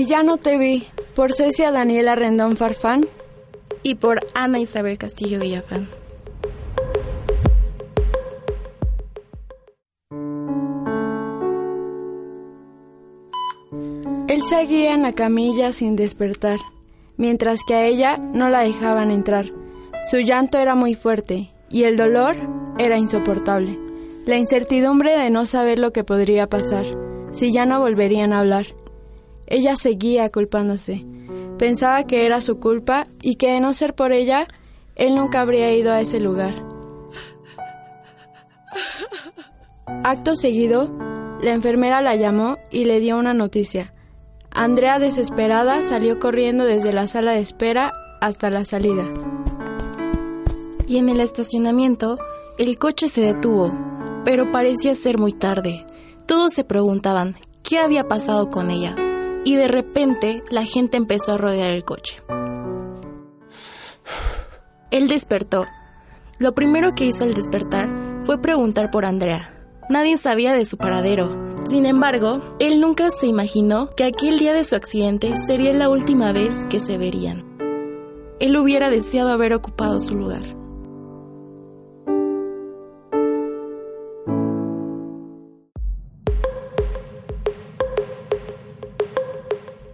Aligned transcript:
Y 0.00 0.06
ya 0.06 0.22
no 0.22 0.38
te 0.38 0.56
vi, 0.56 0.86
por 1.14 1.34
Cecia 1.34 1.70
Daniela 1.70 2.14
Rendón 2.14 2.56
Farfán. 2.56 3.06
Y 3.82 3.96
por 3.96 4.26
Ana 4.32 4.58
Isabel 4.58 4.96
Castillo 4.96 5.38
Villafán. 5.38 5.90
Él 14.26 14.40
seguía 14.48 14.94
en 14.94 15.02
la 15.02 15.12
camilla 15.12 15.74
sin 15.74 15.96
despertar, 15.96 16.58
mientras 17.18 17.60
que 17.68 17.74
a 17.74 17.84
ella 17.84 18.16
no 18.16 18.48
la 18.48 18.60
dejaban 18.60 19.10
entrar. 19.10 19.52
Su 20.10 20.16
llanto 20.20 20.56
era 20.56 20.74
muy 20.74 20.94
fuerte 20.94 21.50
y 21.68 21.82
el 21.82 21.98
dolor 21.98 22.36
era 22.78 22.96
insoportable. 22.96 23.78
La 24.24 24.38
incertidumbre 24.38 25.18
de 25.18 25.28
no 25.28 25.44
saber 25.44 25.78
lo 25.78 25.92
que 25.92 26.04
podría 26.04 26.48
pasar, 26.48 26.86
si 27.32 27.52
ya 27.52 27.66
no 27.66 27.80
volverían 27.80 28.32
a 28.32 28.40
hablar. 28.40 28.79
Ella 29.50 29.76
seguía 29.76 30.30
culpándose. 30.30 31.04
Pensaba 31.58 32.04
que 32.04 32.24
era 32.24 32.40
su 32.40 32.58
culpa 32.58 33.08
y 33.20 33.34
que 33.34 33.50
de 33.50 33.60
no 33.60 33.74
ser 33.74 33.94
por 33.94 34.12
ella, 34.12 34.46
él 34.94 35.16
nunca 35.16 35.40
habría 35.40 35.74
ido 35.74 35.92
a 35.92 36.00
ese 36.00 36.20
lugar. 36.20 36.54
Acto 40.04 40.36
seguido, 40.36 40.90
la 41.42 41.52
enfermera 41.52 42.00
la 42.00 42.14
llamó 42.14 42.58
y 42.70 42.84
le 42.84 43.00
dio 43.00 43.18
una 43.18 43.34
noticia. 43.34 43.92
Andrea, 44.52 44.98
desesperada, 44.98 45.82
salió 45.82 46.18
corriendo 46.18 46.64
desde 46.64 46.92
la 46.92 47.06
sala 47.06 47.32
de 47.32 47.40
espera 47.40 47.92
hasta 48.20 48.50
la 48.50 48.64
salida. 48.64 49.04
Y 50.86 50.98
en 50.98 51.08
el 51.08 51.20
estacionamiento, 51.20 52.16
el 52.58 52.78
coche 52.78 53.08
se 53.08 53.20
detuvo, 53.20 53.66
pero 54.24 54.52
parecía 54.52 54.94
ser 54.94 55.18
muy 55.18 55.32
tarde. 55.32 55.84
Todos 56.26 56.52
se 56.52 56.64
preguntaban 56.64 57.36
qué 57.62 57.78
había 57.78 58.08
pasado 58.08 58.48
con 58.50 58.70
ella, 58.70 58.94
y 59.44 59.56
de 59.56 59.68
repente 59.68 60.42
la 60.50 60.64
gente 60.64 60.96
empezó 60.96 61.32
a 61.32 61.38
rodear 61.38 61.70
el 61.70 61.84
coche. 61.84 62.16
Él 64.90 65.08
despertó. 65.08 65.64
Lo 66.38 66.54
primero 66.54 66.92
que 66.94 67.06
hizo 67.06 67.24
al 67.24 67.34
despertar 67.34 67.88
fue 68.22 68.40
preguntar 68.40 68.90
por 68.90 69.04
Andrea. 69.04 69.54
Nadie 69.88 70.16
sabía 70.16 70.52
de 70.52 70.64
su 70.64 70.76
paradero. 70.76 71.54
Sin 71.68 71.86
embargo, 71.86 72.56
él 72.58 72.80
nunca 72.80 73.10
se 73.10 73.26
imaginó 73.26 73.90
que 73.90 74.04
aquel 74.04 74.38
día 74.38 74.52
de 74.52 74.64
su 74.64 74.74
accidente 74.74 75.36
sería 75.36 75.72
la 75.72 75.88
última 75.88 76.32
vez 76.32 76.64
que 76.68 76.80
se 76.80 76.98
verían. 76.98 77.44
Él 78.40 78.56
hubiera 78.56 78.90
deseado 78.90 79.30
haber 79.30 79.52
ocupado 79.52 80.00
su 80.00 80.16
lugar. 80.16 80.59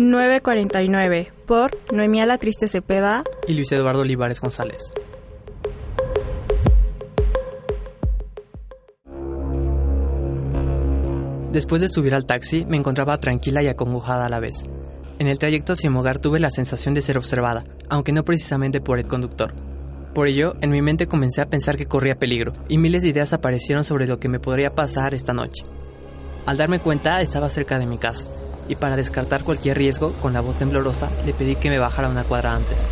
...949... 0.00 1.30
por 1.44 1.76
Noemía 1.92 2.24
La 2.24 2.38
Triste 2.38 2.68
Cepeda... 2.68 3.22
...y 3.46 3.52
Luis 3.52 3.70
Eduardo 3.70 4.00
Olivares 4.00 4.40
González. 4.40 4.94
Después 11.52 11.82
de 11.82 11.90
subir 11.90 12.14
al 12.14 12.24
taxi, 12.24 12.64
me 12.64 12.78
encontraba 12.78 13.20
tranquila 13.20 13.62
y 13.62 13.68
acongojada 13.68 14.24
a 14.24 14.30
la 14.30 14.40
vez. 14.40 14.62
En 15.18 15.26
el 15.26 15.38
trayecto 15.38 15.74
hacia 15.74 15.90
mi 15.90 15.98
hogar 15.98 16.18
tuve 16.18 16.40
la 16.40 16.50
sensación 16.50 16.94
de 16.94 17.02
ser 17.02 17.18
observada, 17.18 17.64
aunque 17.90 18.12
no 18.12 18.24
precisamente 18.24 18.80
por 18.80 18.98
el 18.98 19.06
conductor. 19.06 19.52
Por 20.14 20.28
ello, 20.28 20.56
en 20.62 20.70
mi 20.70 20.80
mente 20.80 21.08
comencé 21.08 21.42
a 21.42 21.50
pensar 21.50 21.76
que 21.76 21.84
corría 21.84 22.18
peligro, 22.18 22.54
y 22.70 22.78
miles 22.78 23.02
de 23.02 23.08
ideas 23.08 23.34
aparecieron 23.34 23.84
sobre 23.84 24.06
lo 24.06 24.18
que 24.18 24.30
me 24.30 24.40
podría 24.40 24.74
pasar 24.74 25.12
esta 25.12 25.34
noche. 25.34 25.64
Al 26.46 26.56
darme 26.56 26.80
cuenta, 26.80 27.20
estaba 27.20 27.50
cerca 27.50 27.78
de 27.78 27.84
mi 27.84 27.98
casa, 27.98 28.26
y 28.70 28.76
para 28.76 28.94
descartar 28.94 29.42
cualquier 29.42 29.76
riesgo, 29.76 30.12
con 30.22 30.32
la 30.32 30.40
voz 30.40 30.56
temblorosa, 30.56 31.10
le 31.26 31.34
pedí 31.34 31.56
que 31.56 31.70
me 31.70 31.80
bajara 31.80 32.08
una 32.08 32.22
cuadra 32.22 32.54
antes. 32.54 32.88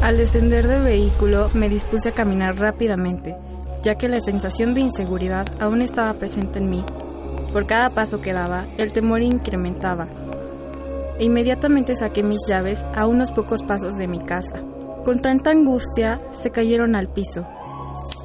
Al 0.00 0.16
descender 0.16 0.68
del 0.68 0.84
vehículo, 0.84 1.50
me 1.54 1.68
dispuse 1.68 2.10
a 2.10 2.14
caminar 2.14 2.56
rápidamente, 2.56 3.36
ya 3.82 3.96
que 3.96 4.08
la 4.08 4.20
sensación 4.20 4.74
de 4.74 4.80
inseguridad 4.80 5.46
aún 5.60 5.82
estaba 5.82 6.14
presente 6.14 6.60
en 6.60 6.70
mí. 6.70 6.84
Por 7.52 7.66
cada 7.66 7.90
paso 7.90 8.20
que 8.20 8.32
daba, 8.32 8.64
el 8.78 8.92
temor 8.92 9.20
incrementaba. 9.22 10.06
E 11.18 11.24
inmediatamente 11.24 11.96
saqué 11.96 12.22
mis 12.22 12.46
llaves 12.46 12.84
a 12.94 13.08
unos 13.08 13.32
pocos 13.32 13.64
pasos 13.64 13.96
de 13.96 14.06
mi 14.06 14.20
casa. 14.20 14.62
Con 15.04 15.20
tanta 15.20 15.50
angustia, 15.50 16.20
se 16.30 16.50
cayeron 16.50 16.94
al 16.94 17.08
piso, 17.08 17.44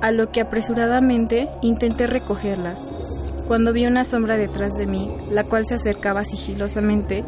a 0.01 0.11
lo 0.11 0.31
que 0.31 0.41
apresuradamente 0.41 1.49
intenté 1.63 2.05
recogerlas. 2.05 2.91
Cuando 3.47 3.71
vi 3.71 3.85
una 3.85 4.03
sombra 4.03 4.35
detrás 4.35 4.75
de 4.75 4.87
mí, 4.87 5.09
la 5.31 5.45
cual 5.45 5.65
se 5.65 5.75
acercaba 5.75 6.25
sigilosamente, 6.25 7.23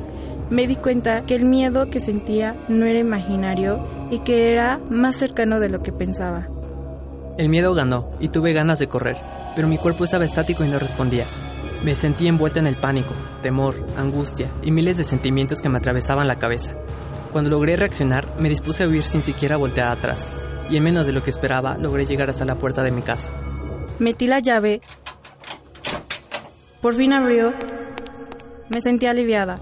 me 0.50 0.68
di 0.68 0.76
cuenta 0.76 1.26
que 1.26 1.36
el 1.36 1.46
miedo 1.46 1.90
que 1.90 2.02
sentía 2.02 2.58
no 2.68 2.86
era 2.86 3.00
imaginario 3.00 3.88
y 4.12 4.20
que 4.20 4.52
era 4.52 4.80
más 4.90 5.16
cercano 5.16 5.62
de 5.62 5.70
lo 5.70 5.82
que 5.82 5.94
pensaba. 5.94 6.50
El 7.38 7.48
miedo 7.48 7.74
ganó 7.74 8.10
y 8.20 8.28
tuve 8.28 8.52
ganas 8.52 8.80
de 8.80 8.90
correr, 8.90 9.16
pero 9.56 9.70
mi 9.70 9.78
cuerpo 9.78 10.04
estaba 10.04 10.26
estático 10.26 10.66
y 10.66 10.68
no 10.68 10.78
respondía. 10.78 11.26
Me 11.86 11.96
sentí 11.96 12.28
envuelta 12.28 12.60
en 12.60 12.68
el 12.68 12.76
pánico, 12.76 13.14
temor, 13.42 13.86
angustia 13.96 14.50
y 14.62 14.72
miles 14.72 14.98
de 14.98 15.06
sentimientos 15.06 15.62
que 15.62 15.70
me 15.70 15.78
atravesaban 15.78 16.28
la 16.28 16.38
cabeza. 16.38 16.76
Cuando 17.32 17.50
logré 17.50 17.78
reaccionar, 17.78 18.36
me 18.42 18.50
dispuse 18.50 18.84
a 18.84 18.88
huir 18.90 19.04
sin 19.04 19.22
siquiera 19.22 19.56
voltear 19.56 19.88
atrás, 19.88 20.28
y 20.70 20.76
en 20.76 20.84
menos 20.84 21.08
de 21.08 21.14
lo 21.14 21.24
que 21.24 21.30
esperaba, 21.30 21.78
logré 21.78 22.06
llegar 22.06 22.30
hasta 22.30 22.44
la 22.44 22.56
puerta 22.56 22.84
de 22.84 22.92
mi 22.92 23.04
casa. 23.04 23.30
Metí 24.00 24.28
la 24.28 24.40
llave. 24.40 24.82
Por 26.82 26.94
fin 26.94 27.14
abrió. 27.14 27.54
Me 28.70 28.82
sentí 28.82 29.06
aliviada 29.06 29.60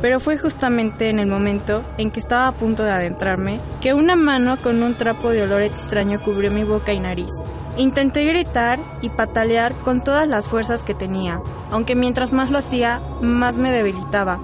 pero 0.00 0.20
fue 0.20 0.36
justamente 0.36 1.08
en 1.08 1.18
el 1.18 1.26
momento 1.26 1.84
en 1.98 2.10
que 2.10 2.20
estaba 2.20 2.48
a 2.48 2.52
punto 2.52 2.82
de 2.84 2.90
adentrarme 2.90 3.60
que 3.80 3.94
una 3.94 4.16
mano 4.16 4.60
con 4.62 4.82
un 4.82 4.96
trapo 4.96 5.30
de 5.30 5.42
olor 5.42 5.62
extraño 5.62 6.20
cubrió 6.20 6.50
mi 6.50 6.64
boca 6.64 6.92
y 6.92 7.00
nariz. 7.00 7.30
Intenté 7.76 8.24
gritar 8.24 8.80
y 9.02 9.10
patalear 9.10 9.74
con 9.82 10.02
todas 10.02 10.26
las 10.26 10.48
fuerzas 10.48 10.82
que 10.82 10.94
tenía, 10.94 11.40
aunque 11.70 11.94
mientras 11.94 12.32
más 12.32 12.50
lo 12.50 12.58
hacía, 12.58 13.02
más 13.20 13.58
me 13.58 13.70
debilitaba. 13.70 14.40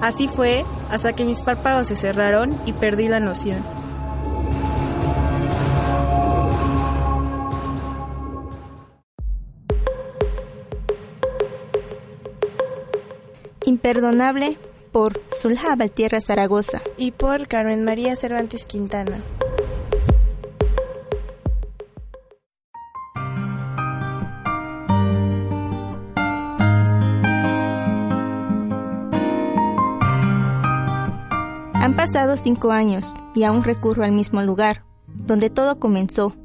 Así 0.00 0.26
fue 0.26 0.64
hasta 0.90 1.12
que 1.12 1.24
mis 1.24 1.42
párpados 1.42 1.88
se 1.88 1.96
cerraron 1.96 2.60
y 2.66 2.72
perdí 2.72 3.06
la 3.06 3.20
noción. 3.20 3.81
Imperdonable 13.64 14.58
por 14.92 15.20
Zulha 15.34 15.76
Tierra 15.88 16.20
Zaragoza 16.20 16.82
y 16.96 17.12
por 17.12 17.48
Carmen 17.48 17.84
María 17.84 18.16
Cervantes 18.16 18.64
Quintana. 18.64 19.22
Han 31.74 31.96
pasado 31.96 32.36
cinco 32.36 32.70
años 32.70 33.12
y 33.34 33.44
aún 33.44 33.64
recurro 33.64 34.04
al 34.04 34.12
mismo 34.12 34.42
lugar, 34.42 34.84
donde 35.08 35.50
todo 35.50 35.80
comenzó. 35.80 36.36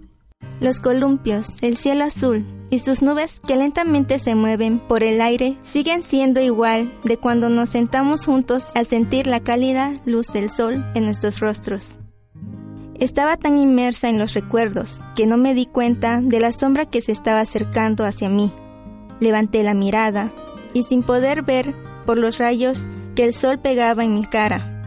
Los 0.59 0.79
columpios, 0.79 1.61
el 1.61 1.77
cielo 1.77 2.05
azul, 2.05 2.43
y 2.69 2.79
sus 2.79 3.01
nubes 3.01 3.39
que 3.39 3.55
lentamente 3.55 4.19
se 4.19 4.35
mueven 4.35 4.79
por 4.79 5.03
el 5.03 5.21
aire 5.21 5.57
siguen 5.63 6.03
siendo 6.03 6.41
igual 6.41 6.93
de 7.03 7.17
cuando 7.17 7.49
nos 7.49 7.69
sentamos 7.69 8.25
juntos 8.25 8.71
a 8.75 8.83
sentir 8.83 9.27
la 9.27 9.39
cálida 9.39 9.93
luz 10.05 10.27
del 10.27 10.49
sol 10.49 10.85
en 10.95 11.05
nuestros 11.05 11.39
rostros. 11.39 11.97
Estaba 12.99 13.37
tan 13.37 13.57
inmersa 13.57 14.09
en 14.09 14.17
los 14.17 14.33
recuerdos 14.33 14.99
que 15.15 15.27
no 15.27 15.37
me 15.37 15.53
di 15.53 15.65
cuenta 15.65 16.19
de 16.21 16.39
la 16.39 16.51
sombra 16.51 16.85
que 16.85 17.01
se 17.01 17.11
estaba 17.11 17.41
acercando 17.41 18.05
hacia 18.05 18.29
mí. 18.29 18.51
Levanté 19.19 19.63
la 19.63 19.73
mirada 19.73 20.31
y 20.73 20.83
sin 20.83 21.03
poder 21.03 21.43
ver 21.43 21.75
por 22.05 22.17
los 22.17 22.37
rayos 22.39 22.87
que 23.15 23.23
el 23.23 23.33
sol 23.33 23.59
pegaba 23.59 24.03
en 24.03 24.15
mi 24.15 24.25
cara, 24.25 24.77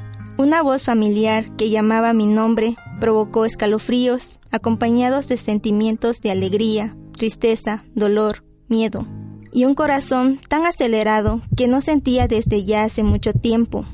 una 0.40 0.62
voz 0.62 0.84
familiar 0.84 1.54
que 1.56 1.68
llamaba 1.68 2.14
mi 2.14 2.26
nombre 2.26 2.74
provocó 2.98 3.44
escalofríos 3.44 4.38
acompañados 4.50 5.28
de 5.28 5.36
sentimientos 5.36 6.22
de 6.22 6.30
alegría, 6.30 6.96
tristeza, 7.20 7.84
dolor, 7.94 8.44
miedo, 8.66 9.06
y 9.52 9.66
un 9.66 9.74
corazón 9.74 10.40
tan 10.48 10.64
acelerado 10.64 11.42
que 11.54 11.68
no 11.68 11.82
sentía 11.82 12.26
desde 12.28 12.64
ya 12.64 12.82
hace 12.82 13.02
mucho 13.02 13.34
tiempo. 13.34 13.84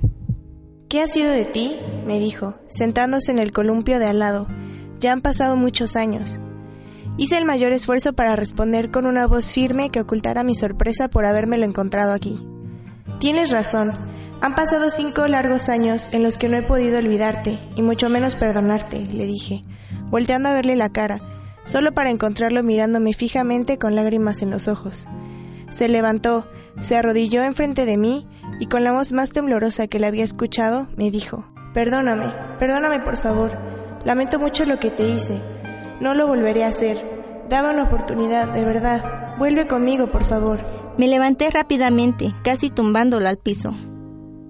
¿Qué 0.88 1.02
ha 1.02 1.08
sido 1.08 1.32
de 1.32 1.44
ti? 1.44 1.74
me 2.06 2.20
dijo, 2.20 2.54
sentándose 2.68 3.32
en 3.32 3.40
el 3.40 3.50
columpio 3.50 3.98
de 3.98 4.06
al 4.06 4.20
lado. 4.20 4.46
Ya 5.00 5.10
han 5.12 5.22
pasado 5.22 5.56
muchos 5.56 5.96
años. 5.96 6.38
Hice 7.16 7.36
el 7.36 7.46
mayor 7.46 7.72
esfuerzo 7.72 8.12
para 8.12 8.36
responder 8.36 8.92
con 8.92 9.06
una 9.06 9.26
voz 9.26 9.52
firme 9.52 9.90
que 9.90 10.02
ocultara 10.02 10.44
mi 10.44 10.54
sorpresa 10.54 11.08
por 11.08 11.26
habérmelo 11.26 11.64
encontrado 11.64 12.12
aquí. 12.12 12.38
Tienes 13.18 13.50
razón. 13.50 13.90
Han 14.40 14.54
pasado 14.54 14.88
cinco 14.88 15.26
largos 15.26 15.68
años 15.68 16.14
en 16.14 16.22
los 16.22 16.38
que 16.38 16.48
no 16.48 16.58
he 16.58 16.62
podido 16.62 16.98
olvidarte, 16.98 17.58
y 17.74 17.82
mucho 17.82 18.08
menos 18.08 18.36
perdonarte, 18.36 19.04
le 19.06 19.26
dije, 19.26 19.64
volteando 20.10 20.48
a 20.48 20.54
verle 20.54 20.76
la 20.76 20.90
cara, 20.90 21.35
solo 21.66 21.92
para 21.92 22.10
encontrarlo 22.10 22.62
mirándome 22.62 23.12
fijamente 23.12 23.76
con 23.76 23.94
lágrimas 23.94 24.40
en 24.40 24.50
los 24.50 24.68
ojos. 24.68 25.06
Se 25.68 25.88
levantó, 25.88 26.46
se 26.80 26.96
arrodilló 26.96 27.42
enfrente 27.42 27.84
de 27.84 27.96
mí 27.96 28.24
y 28.60 28.66
con 28.66 28.84
la 28.84 28.92
voz 28.92 29.12
más 29.12 29.30
temblorosa 29.30 29.88
que 29.88 29.98
le 29.98 30.06
había 30.06 30.24
escuchado, 30.24 30.88
me 30.96 31.10
dijo, 31.10 31.44
Perdóname, 31.74 32.32
perdóname 32.58 33.00
por 33.00 33.16
favor. 33.16 33.58
Lamento 34.04 34.38
mucho 34.38 34.64
lo 34.64 34.78
que 34.78 34.90
te 34.90 35.08
hice. 35.08 35.40
No 36.00 36.14
lo 36.14 36.26
volveré 36.26 36.64
a 36.64 36.68
hacer. 36.68 37.04
Dame 37.50 37.70
una 37.70 37.84
oportunidad, 37.84 38.50
de 38.52 38.64
verdad. 38.64 39.36
Vuelve 39.36 39.66
conmigo, 39.66 40.10
por 40.10 40.24
favor. 40.24 40.60
Me 40.96 41.08
levanté 41.08 41.50
rápidamente, 41.50 42.32
casi 42.42 42.70
tumbándolo 42.70 43.28
al 43.28 43.36
piso. 43.36 43.74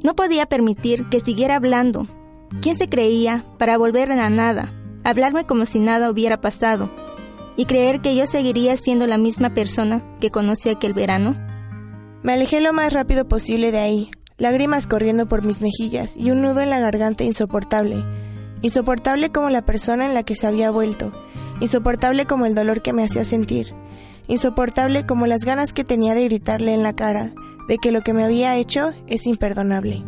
No 0.04 0.14
podía 0.14 0.46
permitir 0.46 1.08
que 1.08 1.20
siguiera 1.20 1.56
hablando. 1.56 2.06
¿Quién 2.60 2.76
se 2.76 2.88
creía 2.88 3.42
para 3.58 3.76
volver 3.76 4.12
a 4.12 4.16
la 4.16 4.30
nada, 4.30 4.72
hablarme 5.02 5.46
como 5.46 5.66
si 5.66 5.80
nada 5.80 6.10
hubiera 6.10 6.40
pasado 6.40 6.90
y 7.56 7.64
creer 7.64 8.00
que 8.00 8.14
yo 8.14 8.26
seguiría 8.26 8.76
siendo 8.76 9.06
la 9.06 9.19
misma 9.19 9.50
persona 9.55 10.03
que 10.20 10.31
conocí 10.31 10.69
aquel 10.69 10.94
verano? 10.94 11.37
Me 12.23 12.32
alejé 12.32 12.61
lo 12.61 12.73
más 12.73 12.93
rápido 12.93 13.26
posible 13.26 13.73
de 13.73 13.79
ahí, 13.79 14.11
lágrimas 14.38 14.87
corriendo 14.87 15.26
por 15.26 15.44
mis 15.44 15.62
mejillas 15.62 16.17
y 16.17 16.31
un 16.31 16.43
nudo 16.43 16.61
en 16.61 16.70
la 16.70 16.81
garganta 16.81 17.25
insoportable. 17.25 18.05
Insoportable 18.62 19.31
como 19.31 19.50
la 19.50 19.64
persona 19.64 20.06
en 20.06 20.14
la 20.14 20.23
que 20.23 20.35
se 20.35 20.47
había 20.47 20.70
vuelto, 20.70 21.12
insoportable 21.61 22.26
como 22.26 22.47
el 22.47 22.55
dolor 22.55 22.82
que 22.82 22.93
me 22.93 23.05
hacía 23.05 23.25
sentir, 23.25 23.73
insoportable 24.29 25.06
como 25.06 25.26
las 25.26 25.44
ganas 25.44 25.73
que 25.73 25.85
tenía 25.85 26.14
de 26.14 26.25
gritarle 26.25 26.75
en 26.75 26.82
la 26.82 26.94
cara 26.94 27.32
de 27.69 27.79
que 27.79 27.93
lo 27.93 28.03
que 28.03 28.12
me 28.12 28.25
había 28.25 28.56
hecho 28.56 28.93
es 29.06 29.26
imperdonable. 29.26 30.05